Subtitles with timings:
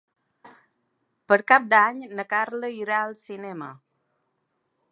[1.31, 3.69] Per Cap d'Any na Carla irà al cinema.